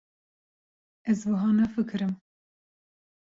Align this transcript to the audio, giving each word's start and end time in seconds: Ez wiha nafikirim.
Ez 1.11 1.19
wiha 1.29 1.49
nafikirim. 1.57 2.13